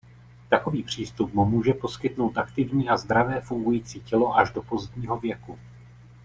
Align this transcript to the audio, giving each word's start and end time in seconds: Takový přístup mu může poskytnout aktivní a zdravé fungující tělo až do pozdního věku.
Takový 0.49 0.83
přístup 0.83 1.33
mu 1.33 1.45
může 1.45 1.73
poskytnout 1.73 2.37
aktivní 2.37 2.89
a 2.89 2.97
zdravé 2.97 3.41
fungující 3.41 3.99
tělo 4.01 4.37
až 4.37 4.51
do 4.51 4.61
pozdního 4.61 5.19
věku. 5.19 5.59